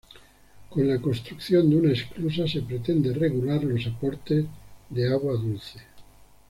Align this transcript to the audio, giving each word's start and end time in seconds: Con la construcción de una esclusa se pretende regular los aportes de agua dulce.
Con 0.71 0.87
la 0.87 0.99
construcción 0.99 1.69
de 1.69 1.75
una 1.75 1.91
esclusa 1.93 2.47
se 2.47 2.63
pretende 2.63 3.13
regular 3.13 3.63
los 3.63 3.85
aportes 3.85 4.45
de 4.89 5.07
agua 5.13 5.33
dulce. 5.33 5.77